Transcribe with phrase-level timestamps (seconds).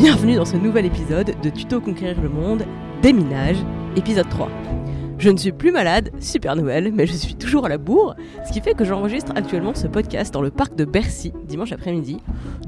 [0.00, 2.64] Bienvenue dans ce nouvel épisode de Tuto Conquérir le Monde,
[3.02, 3.56] Déminage,
[3.96, 4.48] épisode 3.
[5.18, 8.14] Je ne suis plus malade, super nouvelle, mais je suis toujours à la bourre,
[8.46, 12.18] ce qui fait que j'enregistre actuellement ce podcast dans le parc de Bercy, dimanche après-midi,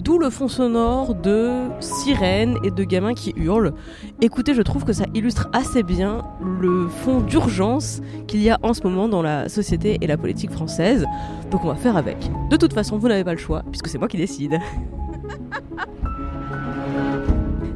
[0.01, 3.75] d'où le fond sonore de sirènes et de gamins qui hurlent.
[4.21, 6.25] Écoutez, je trouve que ça illustre assez bien
[6.61, 10.51] le fond d'urgence qu'il y a en ce moment dans la société et la politique
[10.51, 11.07] française,
[11.53, 12.29] donc on va faire avec.
[12.51, 14.59] De toute façon, vous n'avez pas le choix, puisque c'est moi qui décide.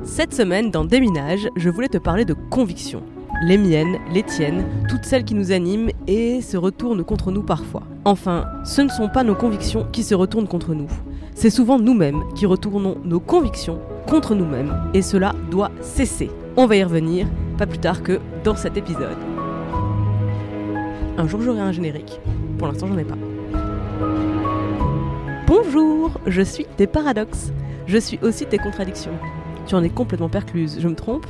[0.05, 3.02] Cette semaine, dans Déminage, je voulais te parler de convictions.
[3.42, 7.84] Les miennes, les tiennes, toutes celles qui nous animent et se retournent contre nous parfois.
[8.05, 10.88] Enfin, ce ne sont pas nos convictions qui se retournent contre nous.
[11.34, 14.75] C'est souvent nous-mêmes qui retournons nos convictions contre nous-mêmes.
[14.92, 16.30] Et cela doit cesser.
[16.58, 19.16] On va y revenir, pas plus tard que dans cet épisode.
[21.16, 22.20] Un jour j'aurai un générique.
[22.58, 23.19] Pour l'instant j'en ai pas.
[25.47, 27.52] Bonjour, je suis tes paradoxes.
[27.86, 29.19] Je suis aussi tes contradictions.
[29.66, 31.26] Tu en es complètement percluse, je me trompe?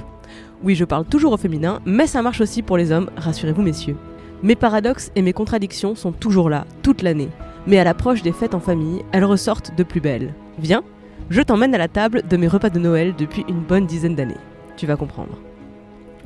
[0.63, 3.97] Oui, je parle toujours au féminin, mais ça marche aussi pour les hommes, rassurez-vous messieurs.
[4.43, 7.29] Mes paradoxes et mes contradictions sont toujours là, toute l'année.
[7.67, 10.35] Mais à l'approche des fêtes en famille, elles ressortent de plus belle.
[10.59, 10.83] Viens,
[11.31, 14.35] je t'emmène à la table de mes repas de Noël depuis une bonne dizaine d'années.
[14.77, 15.39] Tu vas comprendre.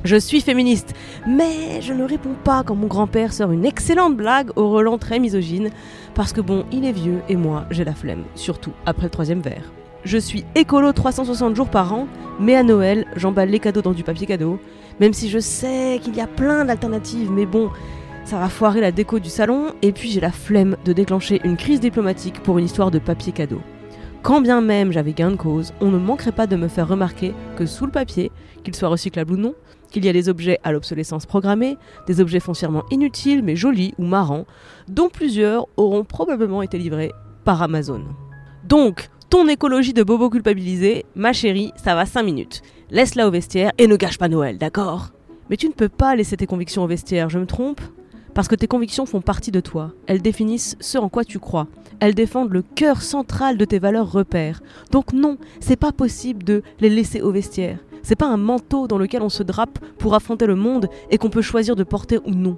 [0.03, 0.93] Je suis féministe,
[1.27, 5.19] mais je ne réponds pas quand mon grand-père sort une excellente blague au relent très
[5.19, 5.69] misogyne,
[6.15, 9.41] parce que bon, il est vieux et moi, j'ai la flemme, surtout après le troisième
[9.41, 9.71] verre.
[10.09, 12.07] Je suis écolo 360 jours par an,
[12.39, 14.59] mais à Noël, j'emballe les cadeaux dans du papier cadeau,
[14.99, 17.69] même si je sais qu'il y a plein d'alternatives, mais bon,
[18.25, 21.57] ça va foirer la déco du salon, et puis j'ai la flemme de déclencher une
[21.57, 23.61] crise diplomatique pour une histoire de papier cadeau.
[24.23, 27.35] Quand bien même j'avais gain de cause, on ne manquerait pas de me faire remarquer
[27.55, 28.31] que sous le papier,
[28.63, 29.53] qu'il soit recyclable ou non,
[29.91, 31.77] qu'il y a des objets à l'obsolescence programmée,
[32.07, 34.47] des objets foncièrement inutiles mais jolis ou marrants,
[34.87, 37.11] dont plusieurs auront probablement été livrés
[37.45, 38.01] par Amazon.
[38.67, 42.63] Donc, ton écologie de bobo culpabilisé, ma chérie, ça va 5 minutes.
[42.89, 45.09] Laisse-la au vestiaire et ne gâche pas Noël, d'accord?
[45.49, 47.79] Mais tu ne peux pas laisser tes convictions au vestiaire, je me trompe?
[48.33, 49.91] Parce que tes convictions font partie de toi.
[50.07, 51.67] Elles définissent ce en quoi tu crois.
[51.99, 54.61] Elles défendent le cœur central de tes valeurs repères.
[54.91, 57.77] Donc non, c'est pas possible de les laisser au vestiaire.
[58.01, 61.29] C'est pas un manteau dans lequel on se drape pour affronter le monde et qu'on
[61.29, 62.57] peut choisir de porter ou non.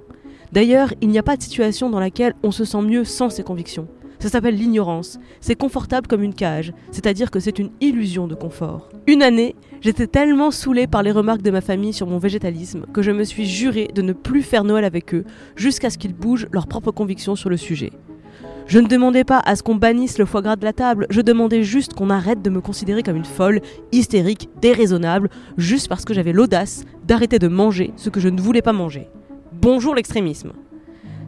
[0.52, 3.42] D'ailleurs, il n'y a pas de situation dans laquelle on se sent mieux sans ses
[3.42, 3.88] convictions.
[4.22, 5.18] Ça s'appelle l'ignorance.
[5.40, 8.88] C'est confortable comme une cage, c'est-à-dire que c'est une illusion de confort.
[9.08, 13.02] Une année, j'étais tellement saoulée par les remarques de ma famille sur mon végétalisme que
[13.02, 15.24] je me suis juré de ne plus faire Noël avec eux
[15.56, 17.90] jusqu'à ce qu'ils bougent leurs propres convictions sur le sujet.
[18.68, 21.20] Je ne demandais pas à ce qu'on bannisse le foie gras de la table, je
[21.20, 23.60] demandais juste qu'on arrête de me considérer comme une folle,
[23.90, 28.62] hystérique, déraisonnable, juste parce que j'avais l'audace d'arrêter de manger ce que je ne voulais
[28.62, 29.08] pas manger.
[29.50, 30.52] Bonjour l'extrémisme.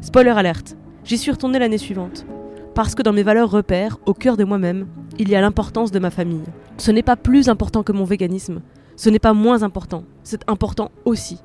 [0.00, 2.24] Spoiler alerte, j'y suis retournée l'année suivante.
[2.74, 6.00] Parce que dans mes valeurs repères, au cœur de moi-même, il y a l'importance de
[6.00, 6.42] ma famille.
[6.76, 8.62] Ce n'est pas plus important que mon véganisme.
[8.96, 10.04] Ce n'est pas moins important.
[10.24, 11.38] C'est important aussi.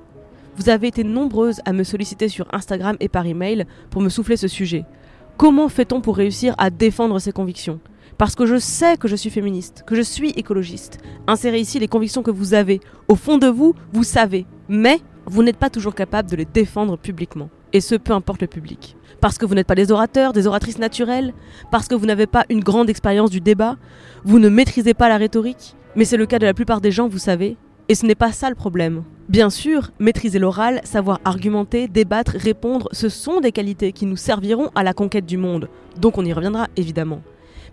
[0.58, 4.38] Vous avez été nombreuses à me solliciter sur Instagram et par email pour me souffler
[4.38, 4.86] ce sujet.
[5.38, 7.80] Comment fait-on pour réussir à défendre ses convictions?
[8.18, 10.98] Parce que je sais que je suis féministe, que je suis écologiste.
[11.28, 12.82] Insérez ici les convictions que vous avez.
[13.08, 14.48] Au fond de vous, vous savez.
[14.68, 17.50] Mais vous n'êtes pas toujours capable de les défendre publiquement.
[17.74, 18.96] Et ce, peu importe le public.
[19.22, 21.34] Parce que vous n'êtes pas des orateurs, des oratrices naturelles,
[21.72, 23.76] parce que vous n'avez pas une grande expérience du débat,
[24.24, 27.08] vous ne maîtrisez pas la rhétorique, mais c'est le cas de la plupart des gens,
[27.08, 27.58] vous savez.
[27.90, 29.04] Et ce n'est pas ça le problème.
[29.30, 34.70] Bien sûr, maîtriser l'oral, savoir argumenter, débattre, répondre, ce sont des qualités qui nous serviront
[34.76, 35.70] à la conquête du monde.
[36.00, 37.22] Donc on y reviendra évidemment.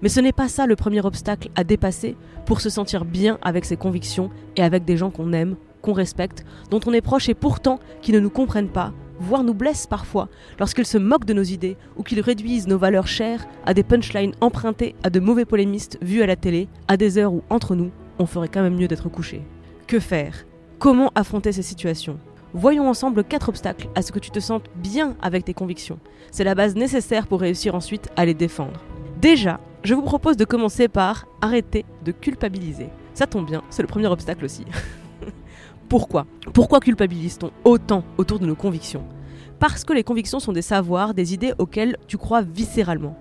[0.02, 3.64] Mais ce n'est pas ça le premier obstacle à dépasser pour se sentir bien avec
[3.64, 7.34] ses convictions et avec des gens qu'on aime, qu'on respecte, dont on est proche et
[7.34, 10.28] pourtant qui ne nous comprennent pas, voire nous blessent parfois,
[10.58, 14.34] lorsqu'ils se moquent de nos idées ou qu'ils réduisent nos valeurs chères à des punchlines
[14.40, 17.90] empruntées à de mauvais polémistes vus à la télé, à des heures où, entre nous,
[18.18, 19.42] on ferait quand même mieux d'être couché.
[19.86, 20.46] Que faire?
[20.78, 22.18] Comment affronter ces situations?
[22.54, 25.98] Voyons ensemble quatre obstacles à ce que tu te sentes bien avec tes convictions.
[26.30, 28.80] C'est la base nécessaire pour réussir ensuite à les défendre.
[29.20, 32.88] Déjà, je vous propose de commencer par arrêter de culpabiliser.
[33.14, 34.64] Ça tombe bien, c'est le premier obstacle aussi.
[35.88, 36.26] Pourquoi?
[36.52, 39.04] Pourquoi culpabilise-t-on autant autour de nos convictions?
[39.60, 43.16] Parce que les convictions sont des savoirs, des idées auxquelles tu crois viscéralement.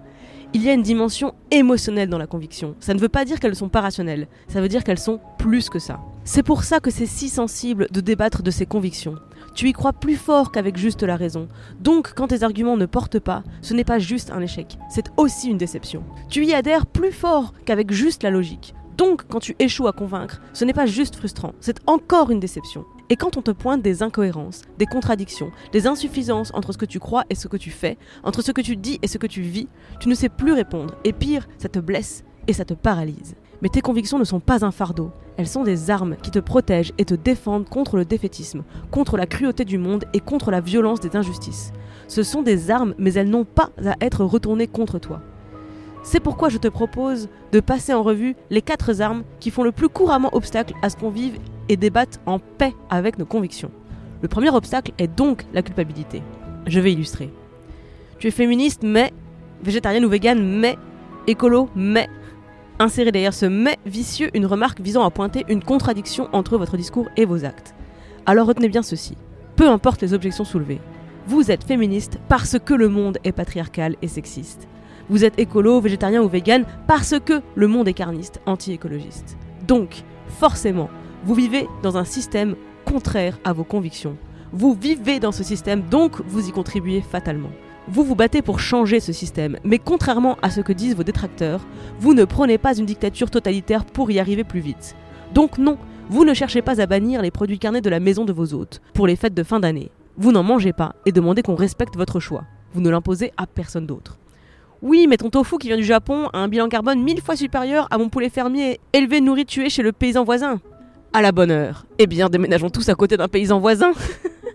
[0.54, 2.76] Il y a une dimension émotionnelle dans la conviction.
[2.80, 5.20] Ça ne veut pas dire qu'elles ne sont pas rationnelles, ça veut dire qu'elles sont
[5.38, 6.00] plus que ça.
[6.24, 9.16] C'est pour ça que c'est si sensible de débattre de ces convictions.
[9.54, 11.48] Tu y crois plus fort qu'avec juste la raison.
[11.80, 15.50] Donc, quand tes arguments ne portent pas, ce n'est pas juste un échec, c'est aussi
[15.50, 16.04] une déception.
[16.30, 18.74] Tu y adhères plus fort qu'avec juste la logique.
[18.98, 22.86] Donc, quand tu échoues à convaincre, ce n'est pas juste frustrant, c'est encore une déception.
[23.10, 27.00] Et quand on te pointe des incohérences, des contradictions, des insuffisances entre ce que tu
[27.00, 29.42] crois et ce que tu fais, entre ce que tu dis et ce que tu
[29.42, 29.68] vis,
[30.00, 30.96] tu ne sais plus répondre.
[31.04, 33.36] Et pire, ça te blesse et ça te paralyse.
[33.62, 36.94] Mais tes convictions ne sont pas un fardeau, elles sont des armes qui te protègent
[36.98, 41.00] et te défendent contre le défaitisme, contre la cruauté du monde et contre la violence
[41.00, 41.74] des injustices.
[42.08, 45.22] Ce sont des armes, mais elles n'ont pas à être retournées contre toi.
[46.06, 49.72] C'est pourquoi je te propose de passer en revue les quatre armes qui font le
[49.72, 53.72] plus couramment obstacle à ce qu'on vive et débatte en paix avec nos convictions.
[54.22, 56.22] Le premier obstacle est donc la culpabilité.
[56.68, 57.34] Je vais illustrer.
[58.20, 59.12] Tu es féministe, mais
[59.64, 60.78] végétarienne ou végane, mais
[61.26, 62.08] écolo, mais
[62.78, 67.08] Insérez derrière ce mais vicieux une remarque visant à pointer une contradiction entre votre discours
[67.18, 67.74] et vos actes.
[68.28, 69.18] Alors retenez bien ceci.
[69.56, 70.82] Peu importe les objections soulevées,
[71.26, 74.68] vous êtes féministe parce que le monde est patriarcal et sexiste.
[75.10, 79.38] Vous êtes écolo, végétarien ou vegan parce que le monde est carniste, anti-écologiste.
[79.68, 80.90] Donc, forcément,
[81.24, 82.56] vous vivez dans un système
[82.86, 84.18] contraire à vos convictions.
[84.52, 87.50] Vous vivez dans ce système, donc vous y contribuez fatalement.
[87.88, 91.62] Vous vous battez pour changer ce système, mais contrairement à ce que disent vos détracteurs,
[92.00, 94.96] vous ne prenez pas une dictature totalitaire pour y arriver plus vite.
[95.34, 95.78] Donc non,
[96.10, 98.82] vous ne cherchez pas à bannir les produits carnés de la maison de vos hôtes
[98.94, 99.92] pour les fêtes de fin d'année.
[100.18, 102.46] Vous n'en mangez pas et demandez qu'on respecte votre choix.
[102.74, 104.18] Vous ne l'imposez à personne d'autre.
[104.82, 107.88] Oui, mais ton tofu qui vient du Japon a un bilan carbone mille fois supérieur
[107.92, 110.60] à mon poulet fermier élevé, nourri, tué chez le paysan voisin.
[111.14, 111.86] À la bonne heure.
[111.98, 113.94] Eh bien, déménageons tous à côté d'un paysan voisin.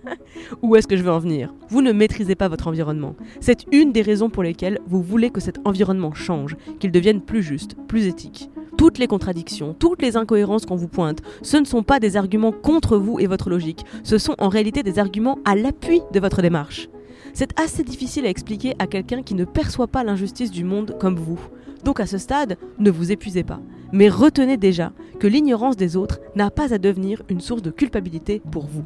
[0.62, 1.55] Où est-ce que je veux en venir?
[1.69, 3.17] Vous ne maîtrisez pas votre environnement.
[3.40, 7.43] C'est une des raisons pour lesquelles vous voulez que cet environnement change, qu'il devienne plus
[7.43, 8.50] juste, plus éthique.
[8.76, 12.52] Toutes les contradictions, toutes les incohérences qu'on vous pointe, ce ne sont pas des arguments
[12.52, 16.43] contre vous et votre logique, ce sont en réalité des arguments à l'appui de votre
[16.43, 16.88] démarche.
[17.32, 21.17] C'est assez difficile à expliquer à quelqu'un qui ne perçoit pas l'injustice du monde comme
[21.17, 21.41] vous.
[21.85, 23.61] Donc à ce stade, ne vous épuisez pas.
[23.93, 28.41] Mais retenez déjà que l'ignorance des autres n'a pas à devenir une source de culpabilité
[28.50, 28.85] pour vous.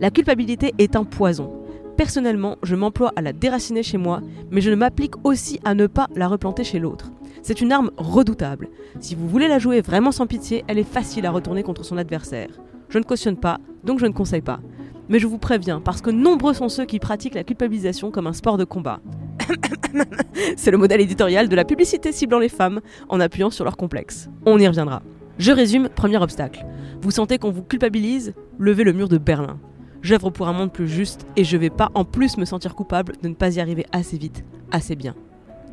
[0.00, 1.52] La culpabilité est un poison.
[1.96, 4.20] Personnellement, je m'emploie à la déraciner chez moi,
[4.50, 7.10] mais je m'applique aussi à ne pas la replanter chez l'autre.
[7.42, 8.68] C'est une arme redoutable.
[9.00, 11.96] Si vous voulez la jouer vraiment sans pitié, elle est facile à retourner contre son
[11.96, 12.50] adversaire.
[12.88, 14.60] Je ne cautionne pas, donc je ne conseille pas.
[15.08, 18.32] Mais je vous préviens, parce que nombreux sont ceux qui pratiquent la culpabilisation comme un
[18.32, 19.00] sport de combat.
[20.56, 24.28] C'est le modèle éditorial de la publicité ciblant les femmes en appuyant sur leurs complexes.
[24.46, 25.02] On y reviendra.
[25.38, 26.66] Je résume, premier obstacle.
[27.00, 29.58] Vous sentez qu'on vous culpabilise Levez le mur de Berlin.
[30.02, 33.14] J'œuvre pour un monde plus juste et je vais pas en plus me sentir coupable
[33.22, 35.14] de ne pas y arriver assez vite, assez bien.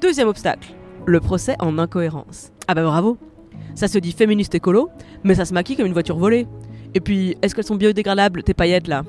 [0.02, 0.74] Deuxième obstacle,
[1.06, 2.52] le procès en incohérence.
[2.68, 3.18] Ah bah bravo
[3.76, 4.90] Ça se dit féministe écolo,
[5.24, 6.48] mais ça se maquille comme une voiture volée.
[6.96, 9.04] Et puis, est-ce qu'elles sont biodégradables, tes paillettes là?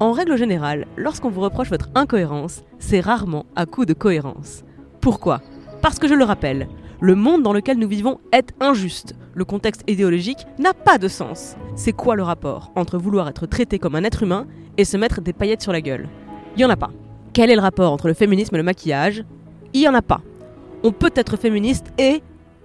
[0.00, 4.64] En règle générale, lorsqu'on vous reproche votre incohérence, c'est rarement à coup de cohérence.
[5.00, 5.40] Pourquoi?
[5.80, 6.68] Parce que je le rappelle,
[7.00, 9.14] le monde dans lequel nous vivons est injuste.
[9.34, 11.54] Le contexte idéologique n'a pas de sens.
[11.76, 15.20] C'est quoi le rapport entre vouloir être traité comme un être humain et se mettre
[15.20, 16.08] des paillettes sur la gueule?
[16.56, 16.90] Il y en a pas.
[17.32, 19.24] Quel est le rapport entre le féminisme et le maquillage?
[19.72, 20.20] Il y en a pas.
[20.82, 22.22] On peut être féministe et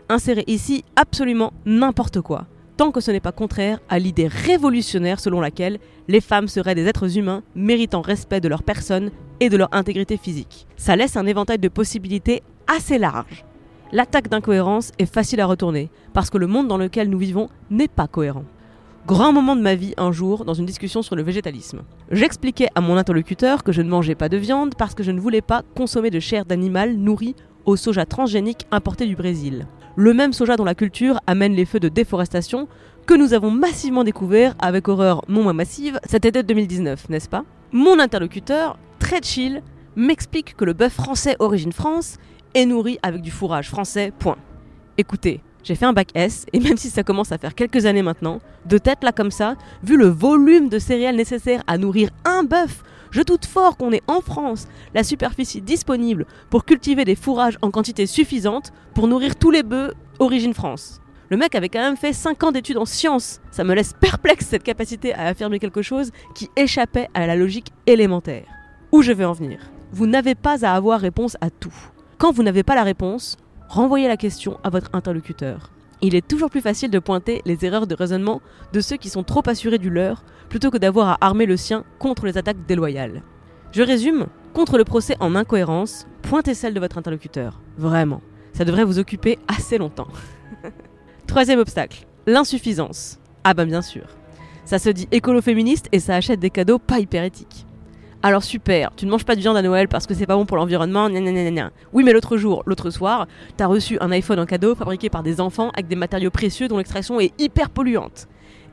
[0.10, 5.41] insérer ici absolument n'importe quoi tant que ce n'est pas contraire à l'idée révolutionnaire selon
[5.41, 9.70] laquelle les femmes seraient des êtres humains méritant respect de leur personne et de leur
[9.72, 10.67] intégrité physique.
[10.77, 13.46] Ça laisse un éventail de possibilités assez large.
[13.91, 17.88] L'attaque d'incohérence est facile à retourner, parce que le monde dans lequel nous vivons n'est
[17.88, 18.44] pas cohérent.
[19.05, 21.84] Grand moment de ma vie un jour dans une discussion sur le végétalisme.
[22.12, 25.20] J'expliquais à mon interlocuteur que je ne mangeais pas de viande parce que je ne
[25.20, 30.33] voulais pas consommer de chair d'animal nourri au soja transgénique importé du Brésil le même
[30.33, 32.67] soja dont la culture amène les feux de déforestation
[33.05, 37.43] que nous avons massivement découvert avec horreur non moins massive cet été 2019, n'est-ce pas?
[37.71, 39.61] Mon interlocuteur, très chill,
[39.95, 42.17] m'explique que le bœuf français origine France
[42.53, 44.37] est nourri avec du fourrage français, point.
[44.97, 48.01] Écoutez, j'ai fait un bac S, et même si ça commence à faire quelques années
[48.01, 52.43] maintenant, de tête là comme ça, vu le volume de céréales nécessaires à nourrir un
[52.43, 52.83] bœuf,
[53.15, 57.72] je doute fort qu'on ait en France la superficie disponible pour cultiver des fourrages en
[57.72, 61.00] quantité suffisante pour nourrir tous les bœufs origine France.
[61.29, 63.39] Le mec avait quand même fait 5 ans d'études en sciences.
[63.51, 67.72] Ça me laisse perplexe cette capacité à affirmer quelque chose qui échappait à la logique
[67.88, 68.48] élémentaire.
[68.91, 69.60] Où je vais en venir?
[69.93, 71.74] Vous n'avez pas à avoir réponse à tout.
[72.17, 73.38] Quand vous n'avez pas la réponse,
[73.69, 75.72] renvoyez la question à votre interlocuteur.
[76.01, 78.41] Il est toujours plus facile de pointer les erreurs de raisonnement
[78.73, 81.83] de ceux qui sont trop assurés du leur plutôt que d'avoir à armer le sien
[81.99, 83.23] contre les attaques déloyales.
[83.71, 87.61] Je résume, contre le procès en incohérence, pointez celle de votre interlocuteur.
[87.77, 88.21] Vraiment.
[88.53, 90.07] Ça devrait vous occuper assez longtemps.
[91.27, 93.19] Troisième obstacle, l'insuffisance.
[93.43, 94.05] Ah ben bien sûr.
[94.63, 97.65] Ça se dit écolo-féministe et ça achète des cadeaux pas hyper éthiques.
[98.25, 100.48] Alors super, tu ne manges pas de viande à Noël parce que c'est pas bon
[100.48, 101.70] pour l'environnement, gna.
[101.94, 105.39] Oui, mais l'autre jour, l'autre soir, t'as reçu un iPhone en cadeau fabriqué par des
[105.39, 108.27] enfants avec des matériaux précieux dont l'extraction est hyper polluante.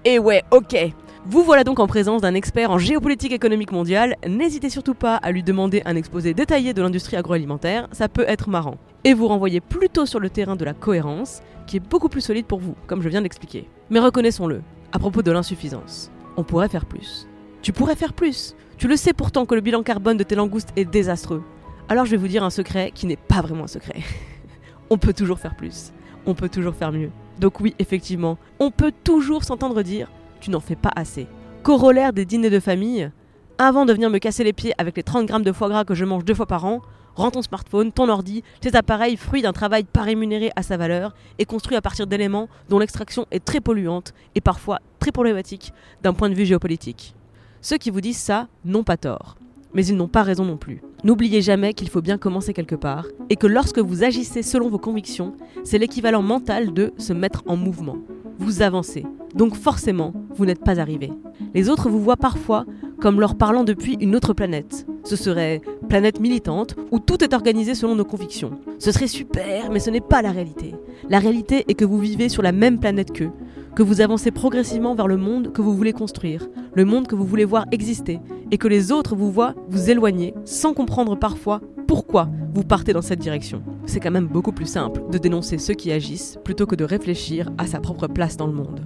[0.07, 0.95] Et ouais, ok.
[1.27, 4.17] Vous voilà donc en présence d'un expert en géopolitique économique mondiale.
[4.27, 8.49] N'hésitez surtout pas à lui demander un exposé détaillé de l'industrie agroalimentaire, ça peut être
[8.49, 8.79] marrant.
[9.05, 12.47] Et vous renvoyez plutôt sur le terrain de la cohérence, qui est beaucoup plus solide
[12.47, 13.69] pour vous, comme je viens d'expliquer.
[13.91, 17.29] Mais reconnaissons-le, à propos de l'insuffisance, on pourrait faire plus.
[17.61, 18.57] Tu pourrais faire plus.
[18.83, 21.45] Tu le sais pourtant que le bilan carbone de tes langoustes est désastreux.
[21.89, 24.01] Alors je vais vous dire un secret qui n'est pas vraiment un secret.
[24.91, 25.93] on peut toujours faire plus.
[26.27, 27.13] On peut toujours faire mieux.
[27.39, 30.11] Donc oui, effectivement, on peut toujours s'entendre dire
[30.41, 31.29] tu n'en fais pas assez.
[31.63, 33.09] Corollaire des dîners de famille,
[33.57, 35.95] avant de venir me casser les pieds avec les 30 grammes de foie gras que
[35.95, 36.83] je mange deux fois par an,
[37.15, 41.15] rends ton smartphone, ton ordi, tes appareils, fruits d'un travail pas rémunéré à sa valeur
[41.39, 45.73] et construit à partir d'éléments dont l'extraction est très polluante et parfois très problématique
[46.03, 47.15] d'un point de vue géopolitique.
[47.65, 49.37] Ceux qui vous disent ça n'ont pas tort,
[49.73, 50.83] mais ils n'ont pas raison non plus.
[51.05, 54.81] N'oubliez jamais qu'il faut bien commencer quelque part, et que lorsque vous agissez selon vos
[54.81, 57.99] convictions, c'est l'équivalent mental de se mettre en mouvement.
[58.41, 61.13] Vous avancez, donc forcément, vous n'êtes pas arrivé.
[61.55, 62.67] Les autres vous voient parfois
[63.01, 64.85] comme leur parlant depuis une autre planète.
[65.05, 68.59] Ce serait planète militante où tout est organisé selon nos convictions.
[68.81, 70.75] Ce serait super, mais ce n'est pas la réalité.
[71.09, 73.31] La réalité est que vous vivez sur la même planète qu'eux,
[73.75, 77.25] que vous avancez progressivement vers le monde que vous voulez construire, le monde que vous
[77.25, 82.29] voulez voir exister, et que les autres vous voient vous éloigner sans comprendre parfois pourquoi
[82.55, 83.63] vous partez dans cette direction.
[83.87, 87.51] C'est quand même beaucoup plus simple de dénoncer ceux qui agissent plutôt que de réfléchir
[87.59, 88.81] à sa propre place dans le monde.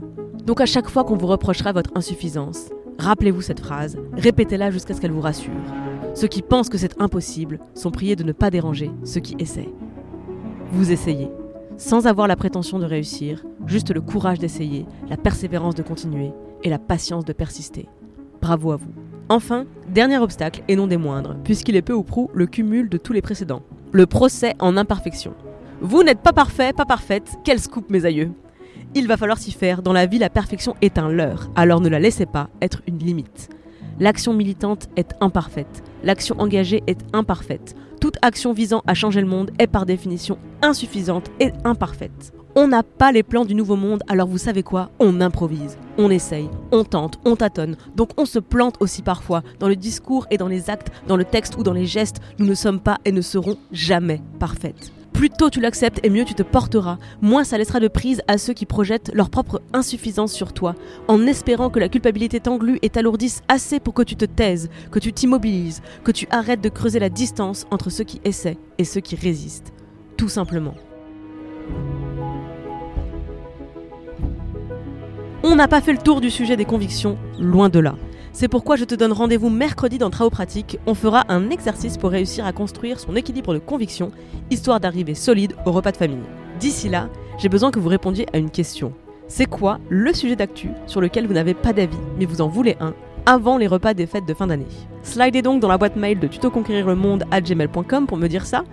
[0.44, 5.00] Donc à chaque fois qu'on vous reprochera votre insuffisance, rappelez-vous cette phrase, répétez-la jusqu'à ce
[5.00, 5.52] qu'elle vous rassure.
[6.14, 9.68] Ceux qui pensent que c'est impossible sont priés de ne pas déranger ceux qui essaient.
[10.72, 11.28] Vous essayez,
[11.76, 16.70] sans avoir la prétention de réussir, juste le courage d'essayer, la persévérance de continuer et
[16.70, 17.86] la patience de persister.
[18.40, 18.92] Bravo à vous.
[19.28, 22.96] Enfin, dernier obstacle et non des moindres, puisqu'il est peu ou prou le cumul de
[22.96, 23.62] tous les précédents.
[23.92, 25.34] Le procès en imperfection.
[25.80, 28.30] Vous n'êtes pas parfait, pas parfaite, quel scoop mes aïeux
[28.94, 31.88] Il va falloir s'y faire, dans la vie la perfection est un leurre, alors ne
[31.88, 33.50] la laissez pas être une limite.
[33.98, 39.50] L'action militante est imparfaite, l'action engagée est imparfaite, toute action visant à changer le monde
[39.58, 42.32] est par définition insuffisante et imparfaite.
[42.58, 44.90] On n'a pas les plans du nouveau monde, alors vous savez quoi?
[44.98, 47.76] On improvise, on essaye, on tente, on tâtonne.
[47.96, 51.24] Donc on se plante aussi parfois, dans le discours et dans les actes, dans le
[51.24, 52.22] texte ou dans les gestes.
[52.38, 54.90] Nous ne sommes pas et ne serons jamais parfaites.
[55.16, 58.36] Plus tôt tu l'acceptes et mieux tu te porteras, moins ça laissera de prise à
[58.36, 60.74] ceux qui projettent leur propre insuffisance sur toi,
[61.08, 64.98] en espérant que la culpabilité t'englue et t'alourdisse assez pour que tu te taises, que
[64.98, 69.00] tu t'immobilises, que tu arrêtes de creuser la distance entre ceux qui essaient et ceux
[69.00, 69.72] qui résistent.
[70.18, 70.74] Tout simplement.
[75.42, 77.94] On n'a pas fait le tour du sujet des convictions, loin de là.
[78.38, 80.78] C'est pourquoi je te donne rendez-vous mercredi dans Travaux Pratiques.
[80.86, 84.10] On fera un exercice pour réussir à construire son équilibre de convictions,
[84.50, 86.18] histoire d'arriver solide au repas de famille.
[86.60, 88.92] D'ici là, j'ai besoin que vous répondiez à une question.
[89.26, 92.76] C'est quoi le sujet d'actu sur lequel vous n'avez pas d'avis, mais vous en voulez
[92.78, 92.92] un
[93.24, 94.66] avant les repas des fêtes de fin d'année?
[95.02, 98.64] Slidez donc dans la boîte mail de tutoconquérirlemonde@gmail.com pour me dire ça,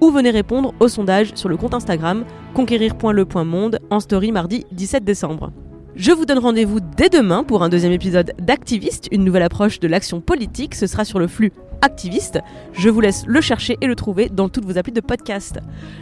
[0.00, 2.24] ou venez répondre au sondage sur le compte Instagram
[2.54, 5.52] conquérir.le.monde en story mardi 17 décembre.
[5.94, 9.86] Je vous donne rendez-vous dès demain pour un deuxième épisode d'Activiste, une nouvelle approche de
[9.86, 10.74] l'action politique.
[10.74, 12.38] Ce sera sur le flux Activiste.
[12.72, 15.58] Je vous laisse le chercher et le trouver dans toutes vos applis de podcast.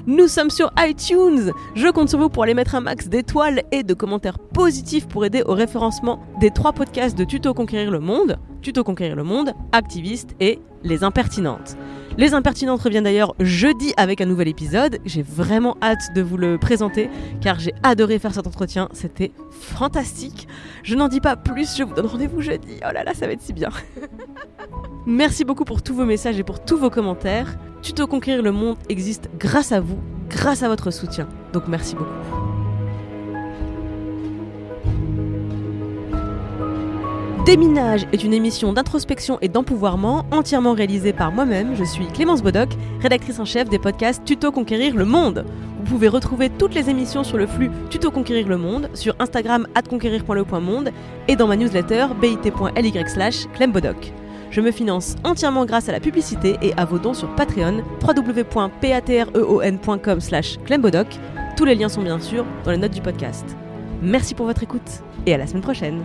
[0.07, 1.51] Nous sommes sur iTunes.
[1.75, 5.25] Je compte sur vous pour aller mettre un max d'étoiles et de commentaires positifs pour
[5.25, 8.39] aider au référencement des trois podcasts de Tuto Conquérir le Monde.
[8.63, 11.77] Tuto Conquérir le Monde, Activiste et Les Impertinentes.
[12.21, 14.99] Les Impertinentes reviennent d'ailleurs jeudi avec un nouvel épisode.
[15.07, 17.09] J'ai vraiment hâte de vous le présenter
[17.41, 18.91] car j'ai adoré faire cet entretien.
[18.93, 20.47] C'était fantastique.
[20.83, 22.75] Je n'en dis pas plus, je vous donne rendez-vous jeudi.
[22.87, 23.71] Oh là là, ça va être si bien.
[25.07, 27.57] Merci beaucoup pour tous vos messages et pour tous vos commentaires.
[27.81, 29.99] Tuto Conquérir le Monde existe grâce à vous,
[30.29, 31.27] grâce à votre soutien.
[31.55, 32.40] Donc merci beaucoup.
[37.45, 41.75] Déminage est une émission d'introspection et d'empouvoirment entièrement réalisée par moi-même.
[41.75, 42.69] Je suis Clémence Bodoc,
[43.01, 45.47] rédactrice en chef des podcasts Tuto Conquérir le Monde.
[45.79, 49.67] Vous pouvez retrouver toutes les émissions sur le flux Tuto Conquérir le Monde, sur Instagram
[49.89, 50.91] conquérir.le.monde
[51.29, 54.13] et dans ma newsletter bit.ly slash clembodoc.
[54.51, 60.21] Je me finance entièrement grâce à la publicité et à vos dons sur Patreon, www.patreon.com
[60.21, 61.07] slash clembodoc.
[61.57, 63.47] Tous les liens sont bien sûr dans les notes du podcast.
[64.03, 66.05] Merci pour votre écoute et à la semaine prochaine.